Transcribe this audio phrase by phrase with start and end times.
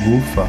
[0.00, 0.48] Subwoofer.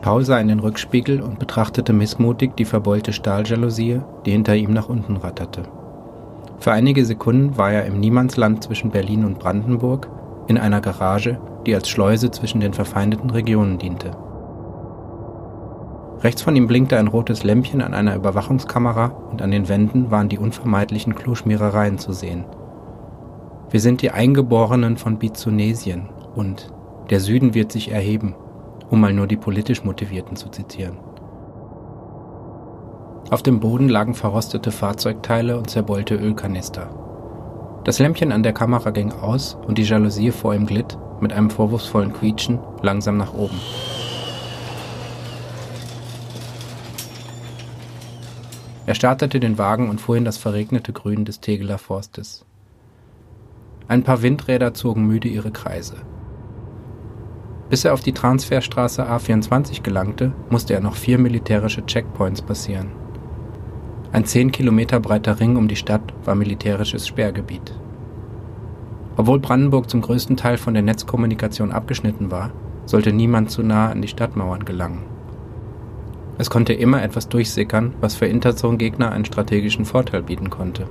[0.00, 4.88] Paul sah in den Rückspiegel und betrachtete missmutig die verbeulte Stahljalousie, die hinter ihm nach
[4.88, 5.64] unten ratterte.
[6.58, 10.08] Für einige Sekunden war er im Niemandsland zwischen Berlin und Brandenburg,
[10.46, 14.12] in einer Garage, die als Schleuse zwischen den verfeindeten Regionen diente.
[16.22, 20.28] Rechts von ihm blinkte ein rotes Lämpchen an einer Überwachungskamera und an den Wänden waren
[20.28, 22.44] die unvermeidlichen Kloschmierereien zu sehen.
[23.70, 26.72] Wir sind die Eingeborenen von Bizunesien und
[27.08, 28.34] der Süden wird sich erheben,
[28.90, 30.98] um mal nur die politisch Motivierten zu zitieren.
[33.30, 36.90] Auf dem Boden lagen verrostete Fahrzeugteile und zerbeulte Ölkanister.
[37.84, 41.48] Das Lämpchen an der Kamera ging aus und die Jalousie vor ihm glitt, mit einem
[41.48, 43.60] vorwurfsvollen Quietschen, langsam nach oben.
[48.86, 52.44] Er startete den Wagen und fuhr in das verregnete Grün des Tegeler Forstes.
[53.90, 55.96] Ein paar Windräder zogen müde ihre Kreise.
[57.70, 62.92] Bis er auf die Transferstraße A24 gelangte, musste er noch vier militärische Checkpoints passieren.
[64.12, 67.74] Ein zehn Kilometer breiter Ring um die Stadt war militärisches Sperrgebiet.
[69.16, 72.52] Obwohl Brandenburg zum größten Teil von der Netzkommunikation abgeschnitten war,
[72.86, 75.02] sollte niemand zu nah an die Stadtmauern gelangen.
[76.38, 80.86] Es konnte immer etwas durchsickern, was für Interzone-Gegner einen strategischen Vorteil bieten konnte.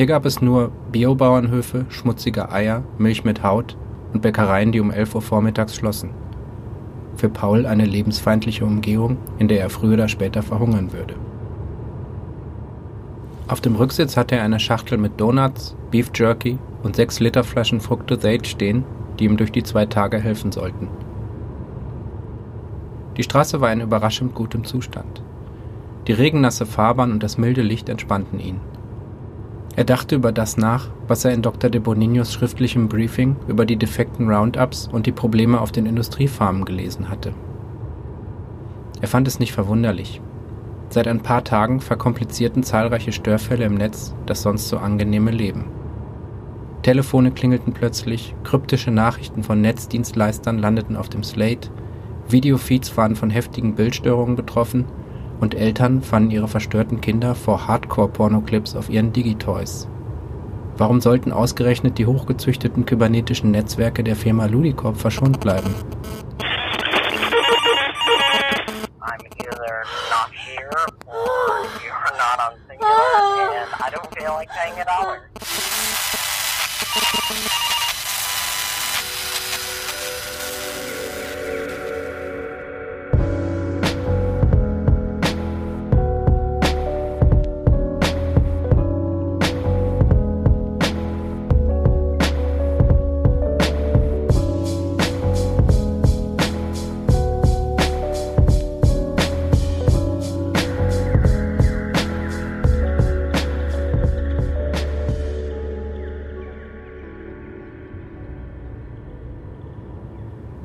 [0.00, 3.76] Hier gab es nur Biobauernhöfe, schmutzige Eier, Milch mit Haut
[4.14, 6.08] und Bäckereien, die um 11 Uhr vormittags schlossen.
[7.16, 11.16] Für Paul eine lebensfeindliche Umgehung, in der er früher oder später verhungern würde.
[13.46, 17.82] Auf dem Rücksitz hatte er eine Schachtel mit Donuts, Beef Jerky und sechs Liter Flaschen
[17.82, 18.86] Fructosage stehen,
[19.18, 20.88] die ihm durch die zwei Tage helfen sollten.
[23.18, 25.22] Die Straße war in überraschend gutem Zustand.
[26.06, 28.60] Die regennasse Fahrbahn und das milde Licht entspannten ihn.
[29.80, 31.70] Er dachte über das nach, was er in Dr.
[31.70, 37.08] de Boninos schriftlichem Briefing über die defekten Roundups und die Probleme auf den Industriefarmen gelesen
[37.08, 37.32] hatte.
[39.00, 40.20] Er fand es nicht verwunderlich.
[40.90, 45.64] Seit ein paar Tagen verkomplizierten zahlreiche Störfälle im Netz das sonst so angenehme Leben.
[46.82, 51.70] Telefone klingelten plötzlich, kryptische Nachrichten von Netzdienstleistern landeten auf dem Slate,
[52.28, 54.84] Videofeeds waren von heftigen Bildstörungen betroffen
[55.40, 59.88] und Eltern fanden ihre verstörten Kinder vor Hardcore-Pornoclips auf ihren Digitoys.
[60.76, 65.74] Warum sollten ausgerechnet die hochgezüchteten kybernetischen Netzwerke der Firma Ludicorp verschont bleiben?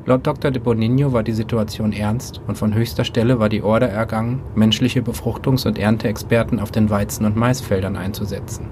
[0.08, 0.52] Laut Dr.
[0.52, 5.00] de Bonigno war die Situation ernst und von höchster Stelle war die Order ergangen, menschliche
[5.00, 8.68] Befruchtungs- und Ernteexperten auf den Weizen- und Maisfeldern einzusetzen.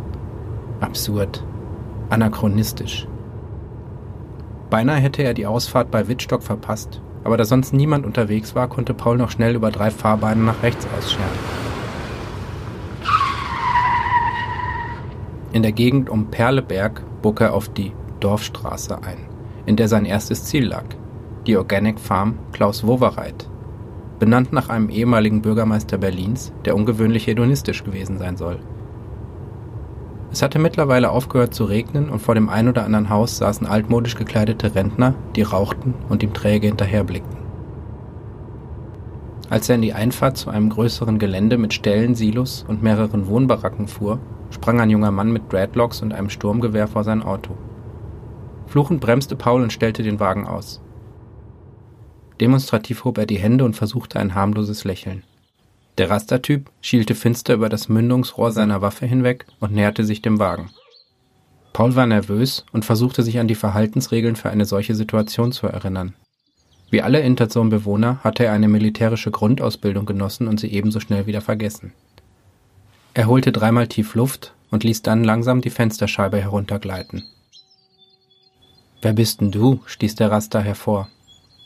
[0.79, 1.43] Absurd.
[2.09, 3.09] Anachronistisch.
[4.71, 8.95] Beinahe hätte er die Ausfahrt bei Wittstock verpasst, aber da sonst niemand unterwegs war, konnte
[8.95, 11.25] Paul noch schnell über drei Fahrbahnen nach rechts ausscheren.
[15.53, 17.91] In der Gegend um Perleberg bog er auf die
[18.21, 19.19] Dorfstraße ein,
[19.67, 20.85] in der sein erstes Ziel lag–
[21.47, 23.49] die Organic Farm Klaus Wowereit,
[24.19, 28.59] benannt nach einem ehemaligen Bürgermeister Berlins, der ungewöhnlich hedonistisch gewesen sein soll.
[30.33, 34.17] Es hatte mittlerweile aufgehört zu regnen und vor dem ein oder anderen Haus saßen altmodisch
[34.17, 37.39] gekleidete Rentner, die rauchten und ihm träge hinterherblickten.
[39.51, 43.87] Als er in die Einfahrt zu einem größeren Gelände mit Ställen, Silos und mehreren Wohnbaracken
[43.87, 44.19] fuhr,
[44.51, 47.55] sprang ein junger Mann mit Dreadlocks und einem Sturmgewehr vor sein Auto.
[48.67, 50.81] Fluchend bremste Paul und stellte den Wagen aus.
[52.41, 55.23] Demonstrativ hob er die Hände und versuchte ein harmloses Lächeln.
[55.99, 60.71] Der Rastertyp schielte finster über das Mündungsrohr seiner Waffe hinweg und näherte sich dem Wagen.
[61.73, 66.15] Paul war nervös und versuchte sich an die Verhaltensregeln für eine solche Situation zu erinnern.
[66.91, 71.93] Wie alle Interzone-Bewohner hatte er eine militärische Grundausbildung genossen und sie ebenso schnell wieder vergessen.
[73.15, 77.25] Er holte dreimal tief Luft und ließ dann langsam die Fensterscheibe heruntergleiten.
[79.03, 79.81] Wer bist denn du?
[79.87, 81.09] stieß der Raster hervor.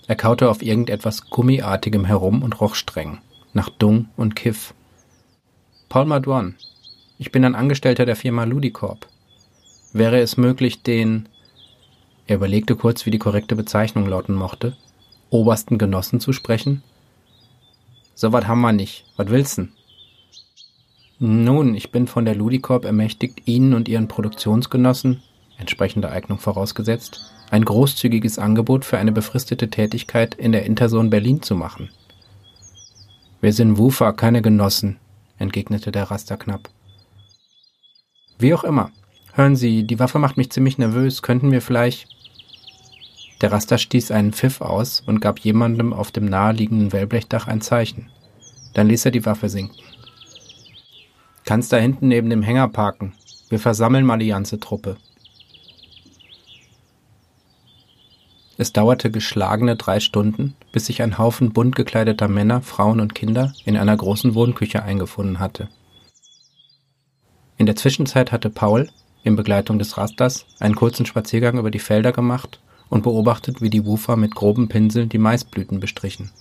[0.08, 3.18] Er kaute auf irgendetwas Gummiartigem herum und roch streng,
[3.52, 4.72] nach Dung und Kiff.
[5.90, 6.56] Paul Madouan.
[7.18, 9.06] Ich bin ein Angestellter der Firma Ludicorp.
[9.92, 11.28] Wäre es möglich, den,
[12.26, 14.78] er überlegte kurz, wie die korrekte Bezeichnung lauten mochte,
[15.28, 16.82] obersten Genossen zu sprechen?
[18.14, 19.04] So was haben wir nicht.
[19.18, 19.68] Was willst du?
[21.18, 25.22] Nun, ich bin von der Ludicorp ermächtigt, Ihnen und Ihren Produktionsgenossen,
[25.58, 31.54] entsprechende Eignung vorausgesetzt, ein großzügiges Angebot für eine befristete Tätigkeit in der Interson Berlin zu
[31.54, 31.90] machen.
[33.40, 34.98] Wir sind Wufa, keine Genossen,
[35.38, 36.68] entgegnete der Raster knapp.
[38.38, 38.90] Wie auch immer.
[39.32, 41.22] Hören Sie, die Waffe macht mich ziemlich nervös.
[41.22, 42.08] Könnten wir vielleicht.
[43.40, 48.10] Der Raster stieß einen Pfiff aus und gab jemandem auf dem naheliegenden Wellblechdach ein Zeichen.
[48.74, 49.76] Dann ließ er die Waffe sinken.
[51.44, 53.14] Kannst da hinten neben dem Hänger parken.
[53.48, 54.96] Wir versammeln mal die ganze Truppe.
[58.60, 63.52] Es dauerte geschlagene drei Stunden, bis sich ein Haufen bunt gekleideter Männer, Frauen und Kinder
[63.64, 65.68] in einer großen Wohnküche eingefunden hatte.
[67.56, 68.90] In der Zwischenzeit hatte Paul,
[69.22, 73.84] in Begleitung des Rasters, einen kurzen Spaziergang über die Felder gemacht und beobachtet, wie die
[73.84, 76.32] Wufer mit groben Pinseln die Maisblüten bestrichen.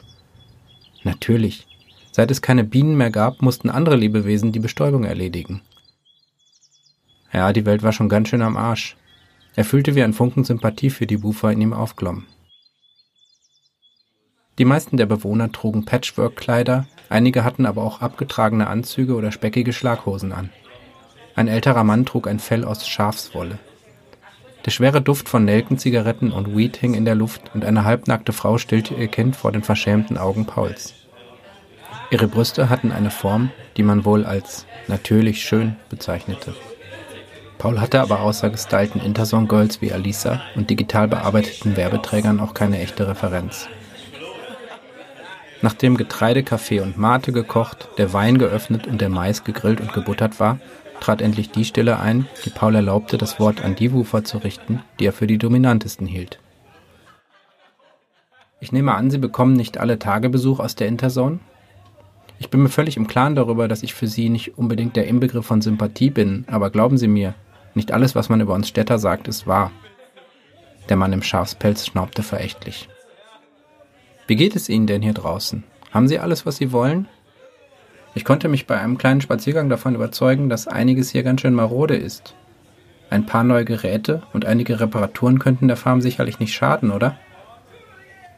[1.04, 1.68] Natürlich.
[2.12, 5.62] Seit es keine Bienen mehr gab, mussten andere Lebewesen die Bestäubung erledigen.
[7.32, 8.98] Ja, die Welt war schon ganz schön am Arsch.
[9.58, 12.28] Er fühlte, wie ein Funken Sympathie für die Wufer in ihm aufglomm.
[14.60, 20.32] Die meisten der Bewohner trugen Patchwork-Kleider, einige hatten aber auch abgetragene Anzüge oder speckige Schlaghosen
[20.32, 20.52] an.
[21.36, 23.58] Ein älterer Mann trug ein Fell aus Schafswolle.
[24.68, 28.60] Der schwere Duft von Nelkenzigaretten und Weed hing in der Luft und eine halbnackte Frau
[28.60, 30.94] stillte ihr Kind vor den verschämten Augen Pauls.
[32.12, 36.54] Ihre Brüste hatten eine Form, die man wohl als natürlich schön bezeichnete.
[37.58, 43.08] Paul hatte aber außer gestylten Interson-Girls wie Alisa und digital bearbeiteten Werbeträgern auch keine echte
[43.08, 43.68] Referenz.
[45.64, 50.40] Nachdem Getreide, Kaffee und Mate gekocht, der Wein geöffnet und der Mais gegrillt und gebuttert
[50.40, 50.60] war,
[51.00, 54.84] trat endlich die Stille ein, die Paul erlaubte, das Wort an die Wufer zu richten,
[55.00, 56.40] die er für die dominantesten hielt.
[58.60, 61.40] Ich nehme an, Sie bekommen nicht alle Tage Besuch aus der Interzone?
[62.40, 65.46] Ich bin mir völlig im Klaren darüber, dass ich für Sie nicht unbedingt der Inbegriff
[65.46, 67.34] von Sympathie bin, aber glauben Sie mir,
[67.74, 69.72] nicht alles, was man über uns Städter sagt, ist wahr.
[70.90, 72.90] Der Mann im Schafspelz schnaubte verächtlich.
[74.28, 75.64] Wie geht es Ihnen denn hier draußen?
[75.92, 77.08] Haben Sie alles, was Sie wollen?
[78.16, 81.96] Ich konnte mich bei einem kleinen Spaziergang davon überzeugen, dass einiges hier ganz schön marode
[81.96, 82.36] ist.
[83.10, 87.18] Ein paar neue Geräte und einige Reparaturen könnten der Farm sicherlich nicht schaden, oder?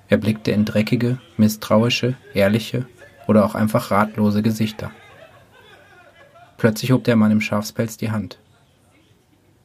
[0.10, 2.86] Er blickte in dreckige, misstrauische, ehrliche
[3.28, 4.92] oder auch einfach ratlose Gesichter.
[6.58, 8.38] Plötzlich hob der Mann im Schafspelz die Hand.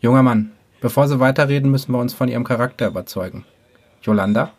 [0.04, 0.52] Junger Mann,
[0.82, 3.46] bevor Sie weiterreden, müssen wir uns von Ihrem Charakter überzeugen.
[4.02, 4.50] Yolanda?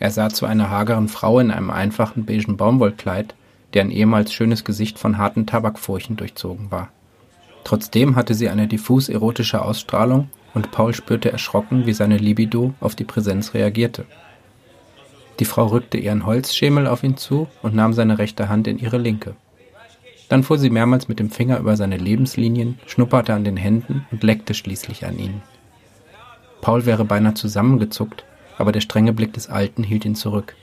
[0.00, 3.36] Er sah zu einer hageren Frau in einem einfachen beigen Baumwollkleid,
[3.74, 6.88] deren ehemals schönes Gesicht von harten Tabakfurchen durchzogen war.
[7.62, 12.96] Trotzdem hatte sie eine diffus erotische Ausstrahlung und Paul spürte erschrocken, wie seine Libido auf
[12.96, 14.04] die Präsenz reagierte.
[15.38, 18.98] Die Frau rückte ihren Holzschemel auf ihn zu und nahm seine rechte Hand in ihre
[18.98, 19.36] linke.
[20.28, 24.22] Dann fuhr sie mehrmals mit dem Finger über seine Lebenslinien, schnupperte an den Händen und
[24.22, 25.42] leckte schließlich an ihnen.
[26.60, 28.24] Paul wäre beinahe zusammengezuckt,
[28.58, 30.54] aber der strenge Blick des Alten hielt ihn zurück.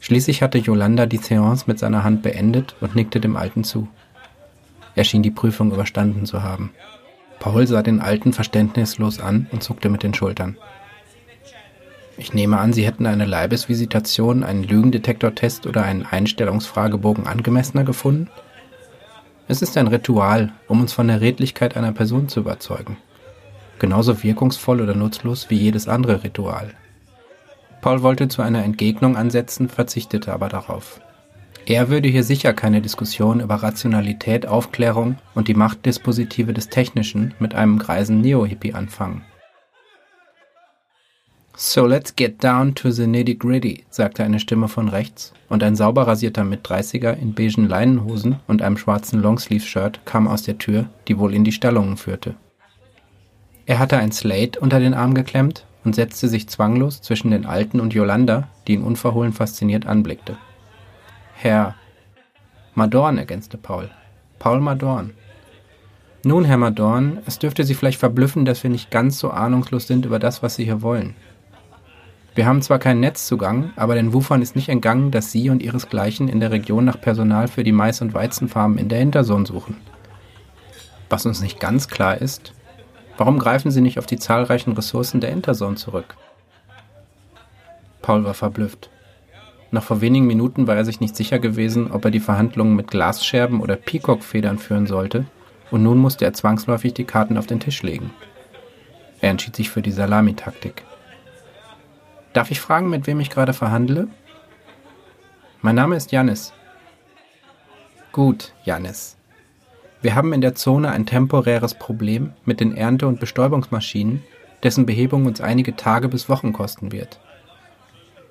[0.00, 3.88] Schließlich hatte Yolanda die Seance mit seiner Hand beendet und nickte dem Alten zu.
[4.94, 6.72] Er schien die Prüfung überstanden zu haben.
[7.38, 10.56] Paul sah den Alten verständnislos an und zuckte mit den Schultern.
[12.18, 18.30] Ich nehme an, Sie hätten eine Leibesvisitation, einen Lügendetektortest oder einen Einstellungsfragebogen angemessener gefunden?
[19.48, 22.96] Es ist ein Ritual, um uns von der Redlichkeit einer Person zu überzeugen.
[23.78, 26.72] Genauso wirkungsvoll oder nutzlos wie jedes andere Ritual.
[27.82, 31.00] Paul wollte zu einer Entgegnung ansetzen, verzichtete aber darauf.
[31.66, 37.54] Er würde hier sicher keine Diskussion über Rationalität, Aufklärung und die Machtdispositive des Technischen mit
[37.54, 39.22] einem greisen Neo-Hippie anfangen.
[41.58, 45.74] So let's get down to the nitty gritty, sagte eine Stimme von rechts, und ein
[45.74, 51.18] sauber rasierter Mit-30er in beigen Leinenhosen und einem schwarzen Longsleeve-Shirt kam aus der Tür, die
[51.18, 52.34] wohl in die Stallungen führte.
[53.64, 57.80] Er hatte ein Slate unter den Arm geklemmt und setzte sich zwanglos zwischen den Alten
[57.80, 60.36] und Yolanda, die ihn unverhohlen fasziniert anblickte.
[61.36, 61.74] Herr
[62.74, 63.88] Madorn, ergänzte Paul.
[64.38, 65.14] Paul Madorn.
[66.22, 70.04] Nun, Herr Madorn, es dürfte Sie vielleicht verblüffen, dass wir nicht ganz so ahnungslos sind
[70.04, 71.14] über das, was Sie hier wollen.
[72.36, 76.28] Wir haben zwar keinen Netzzugang, aber den Wufern ist nicht entgangen, dass Sie und Ihresgleichen
[76.28, 79.78] in der Region nach Personal für die Mais- und Weizenfarmen in der Hinterzone suchen.
[81.08, 82.52] Was uns nicht ganz klar ist,
[83.16, 86.14] warum greifen Sie nicht auf die zahlreichen Ressourcen der Interzone zurück?
[88.02, 88.90] Paul war verblüfft.
[89.70, 92.90] Noch vor wenigen Minuten war er sich nicht sicher gewesen, ob er die Verhandlungen mit
[92.90, 95.24] Glasscherben oder Peacock-Federn führen sollte,
[95.70, 98.10] und nun musste er zwangsläufig die Karten auf den Tisch legen.
[99.22, 100.84] Er entschied sich für die Salamitaktik.
[102.36, 104.08] Darf ich fragen, mit wem ich gerade verhandle?
[105.62, 106.52] Mein Name ist Janis.
[108.12, 109.16] Gut, Janis.
[110.02, 114.22] Wir haben in der Zone ein temporäres Problem mit den Ernte- und Bestäubungsmaschinen,
[114.62, 117.20] dessen Behebung uns einige Tage bis Wochen kosten wird.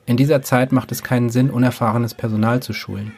[0.05, 3.11] In dieser Zeit macht es keinen Sinn, unerfahrenes Personal zu schulen.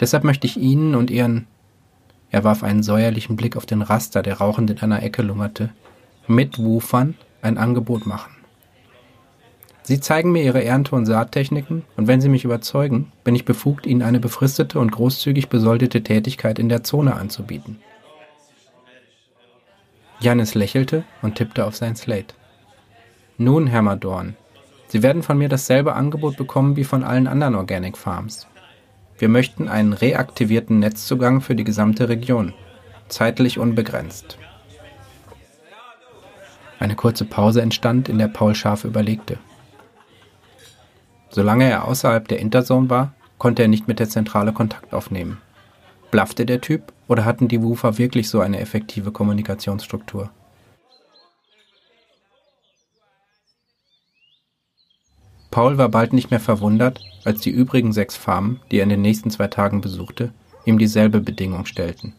[0.00, 1.46] Deshalb möchte ich Ihnen und Ihren
[2.30, 5.68] er warf einen säuerlichen Blick auf den Raster, der rauchend in einer Ecke lungerte,
[6.26, 8.37] mit Wufern ein Angebot machen.
[9.88, 13.86] Sie zeigen mir Ihre Ernte- und Saattechniken, und wenn Sie mich überzeugen, bin ich befugt,
[13.86, 17.78] Ihnen eine befristete und großzügig besoldete Tätigkeit in der Zone anzubieten.
[20.20, 22.34] Janis lächelte und tippte auf sein Slate.
[23.38, 24.36] Nun, Herr Madorn,
[24.88, 28.46] Sie werden von mir dasselbe Angebot bekommen wie von allen anderen Organic Farms.
[29.16, 32.52] Wir möchten einen reaktivierten Netzzugang für die gesamte Region,
[33.08, 34.36] zeitlich unbegrenzt.
[36.78, 39.38] Eine kurze Pause entstand, in der Paul scharf überlegte.
[41.30, 45.38] Solange er außerhalb der Interzone war, konnte er nicht mit der Zentrale Kontakt aufnehmen.
[46.10, 50.30] Blaffte der Typ oder hatten die Woofer wirklich so eine effektive Kommunikationsstruktur?
[55.50, 59.02] Paul war bald nicht mehr verwundert, als die übrigen sechs Farmen, die er in den
[59.02, 60.32] nächsten zwei Tagen besuchte,
[60.64, 62.14] ihm dieselbe Bedingung stellten.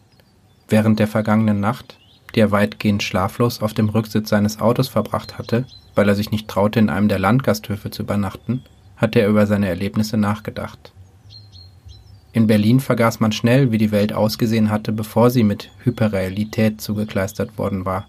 [0.68, 1.98] Während der vergangenen Nacht,
[2.34, 5.64] die er weitgehend schlaflos auf dem Rücksitz seines Autos verbracht hatte,
[5.94, 8.62] weil er sich nicht traute, in einem der Landgasthöfe zu übernachten,
[9.00, 10.92] hatte er über seine Erlebnisse nachgedacht.
[12.32, 17.58] In Berlin vergaß man schnell, wie die Welt ausgesehen hatte, bevor sie mit Hyperrealität zugekleistert
[17.58, 18.06] worden war.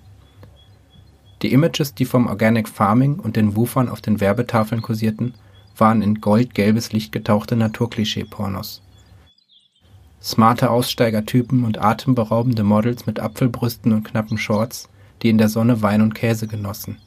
[1.41, 5.33] Die Images, die vom Organic Farming und den Wufern auf den Werbetafeln kursierten,
[5.75, 8.83] waren in goldgelbes Licht getauchte Naturklischee-Pornos.
[10.21, 14.87] Smarte Aussteigertypen und atemberaubende Models mit Apfelbrüsten und knappen Shorts,
[15.23, 16.97] die in der Sonne Wein und Käse genossen.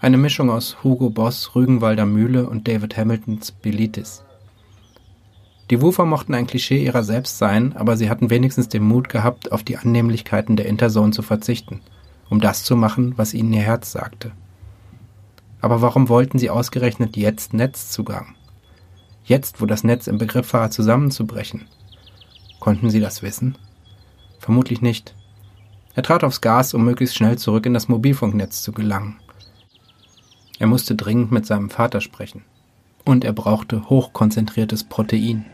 [0.00, 4.24] Eine Mischung aus Hugo Boss, Rügenwalder Mühle und David Hamiltons Bilitis.
[5.70, 9.52] Die Woofer mochten ein Klischee ihrer selbst sein, aber sie hatten wenigstens den Mut gehabt,
[9.52, 11.80] auf die Annehmlichkeiten der Interzone zu verzichten–
[12.30, 14.32] um das zu machen, was ihnen ihr Herz sagte.
[15.60, 18.34] Aber warum wollten sie ausgerechnet jetzt Netzzugang?
[19.24, 21.66] Jetzt, wo das Netz im Begriff war, zusammenzubrechen?
[22.60, 23.58] Konnten sie das wissen?
[24.38, 25.14] Vermutlich nicht.
[25.94, 29.18] Er trat aufs Gas, um möglichst schnell zurück in das Mobilfunknetz zu gelangen.
[30.60, 32.44] Er musste dringend mit seinem Vater sprechen.
[33.06, 35.46] Und er brauchte hochkonzentriertes Protein.